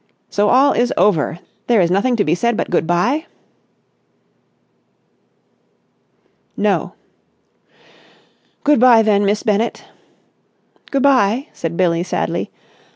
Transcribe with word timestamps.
So 0.31 0.49
all 0.49 0.71
is 0.73 0.91
over! 0.97 1.37
There 1.67 1.79
is 1.79 1.91
nothing 1.91 2.15
to 2.15 2.23
be 2.25 2.33
said 2.33 2.57
but 2.57 2.71
good 2.71 2.87
bye?" 2.87 3.27
"No." 6.57 6.93
"Good 8.63 8.79
bye, 8.79 9.03
then, 9.03 9.27
Miss 9.27 9.43
Bennett!" 9.43 9.83
"Good 10.89 11.03
bye," 11.03 11.49
said 11.53 11.77
Billie 11.77 12.01
sadly. 12.01 12.49